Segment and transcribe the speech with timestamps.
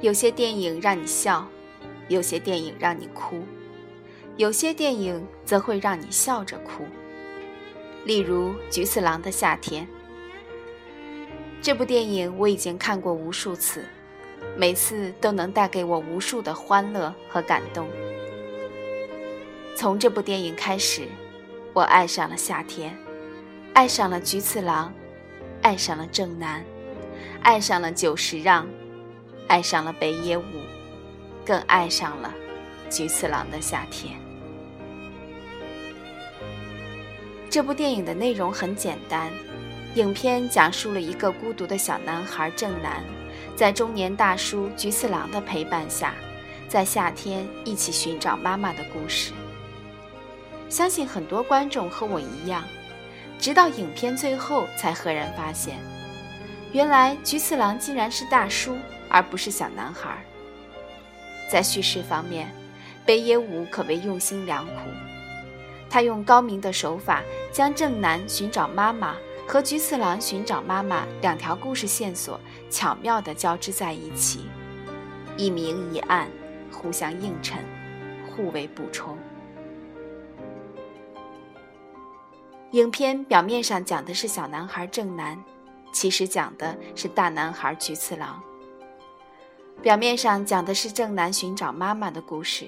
[0.00, 1.46] 有些电影让你笑，
[2.08, 3.42] 有些电影让你哭，
[4.38, 6.86] 有些电影则会让你笑着哭。
[8.06, 9.86] 例如《菊次郎的夏天》
[11.60, 13.84] 这部电影，我已经看过无数次，
[14.56, 17.86] 每次都能带给我无数的欢乐和感动。
[19.76, 21.02] 从这部电影开始，
[21.74, 22.96] 我爱上了夏天，
[23.74, 24.94] 爱上了菊次郎，
[25.60, 26.64] 爱上了正南，
[27.42, 28.66] 爱上了久石让。
[29.50, 30.44] 爱上了北野武，
[31.44, 32.32] 更爱上了
[32.88, 34.14] 菊次郎的夏天。
[37.50, 39.28] 这部电影的内容很简单，
[39.96, 43.02] 影片讲述了一个孤独的小男孩正南，
[43.56, 46.14] 在中年大叔菊次郎的陪伴下，
[46.68, 49.32] 在夏天一起寻找妈妈的故事。
[50.68, 52.62] 相信很多观众和我一样，
[53.40, 55.74] 直到影片最后才赫然发现，
[56.70, 58.76] 原来菊次郎竟然是大叔。
[59.10, 60.24] 而不是小男孩。
[61.50, 62.48] 在叙事方面，
[63.04, 64.72] 北野武可谓用心良苦。
[65.90, 67.20] 他用高明的手法，
[67.52, 69.16] 将正南寻找妈妈
[69.48, 72.38] 和菊次郎寻找妈妈两条故事线索
[72.70, 74.46] 巧妙地交织在一起，
[75.36, 76.30] 一明一暗，
[76.72, 77.58] 互相映衬，
[78.30, 79.18] 互为补充。
[82.70, 85.36] 影片表面上讲的是小男孩正南，
[85.92, 88.40] 其实讲的是大男孩菊次郎。
[89.82, 92.66] 表面上讲的是正南寻找妈妈的故事，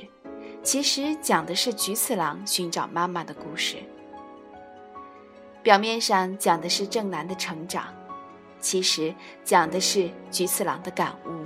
[0.63, 3.77] 其实讲的是菊次郎寻找妈妈的故事。
[5.63, 7.85] 表面上讲的是正南的成长，
[8.61, 11.45] 其实讲的是菊次郎的感悟。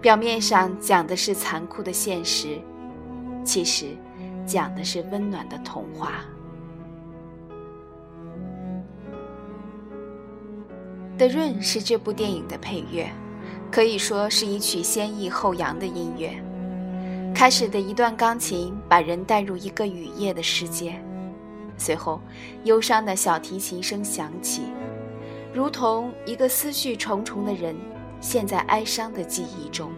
[0.00, 2.58] 表面上讲的是残酷的现实，
[3.44, 3.96] 其实
[4.44, 6.24] 讲的是温暖的童话。
[11.16, 13.08] 德润是这部电影的配乐。
[13.70, 16.32] 可以说是一曲先抑后扬的音乐。
[17.32, 21.00] 开始的一段钢琴把人带入一个雨夜的世界，
[21.78, 22.20] 随后
[22.64, 24.62] 忧伤的小提琴声响起，
[25.54, 27.76] 如同一个思绪重重的人
[28.20, 29.90] 陷在哀伤的记忆中。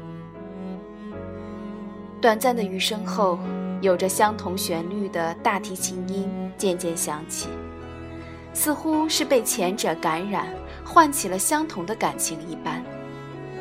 [2.20, 3.38] 短暂的雨声后，
[3.80, 7.48] 有着相同旋律的大提琴音渐渐响起，
[8.52, 10.46] 似乎是被前者感染，
[10.84, 12.84] 唤起了相同的感情一般。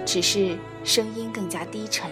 [0.06, 2.10] 只是声音更加低沉，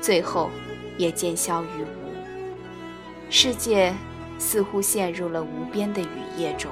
[0.00, 0.50] 最后
[0.98, 3.30] 也渐消于无。
[3.30, 3.94] 世界
[4.38, 6.06] 似乎陷入了无边的雨
[6.36, 6.70] 夜中，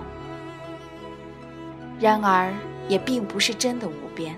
[1.99, 2.53] 然而
[2.89, 4.37] 也并不是真的无边。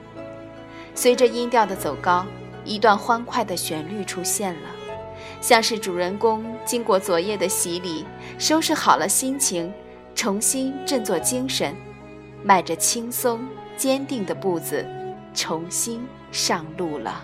[0.94, 2.24] 随着音调的走高，
[2.64, 4.70] 一段欢快的旋律出现了，
[5.40, 8.04] 像是主人公经过昨夜的洗礼，
[8.38, 9.72] 收拾好了心情，
[10.14, 11.74] 重新振作精神，
[12.42, 13.46] 迈着轻松
[13.76, 14.86] 坚定的步子。
[15.36, 17.22] 重新上路了。